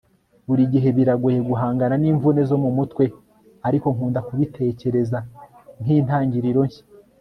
[0.47, 3.03] buri gihe biragoye guhangana n'imvune zo mu mutwe,
[3.67, 5.17] ariko nkunda kubitekereza
[5.81, 6.83] nkintangiriro nshya